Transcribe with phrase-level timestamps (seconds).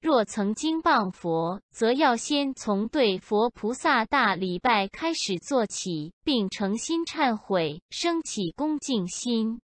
[0.00, 9.60] 若曾经谤佛则要先从对佛菩萨大礼拜开始做起并诚心忏悔升起恭敬心。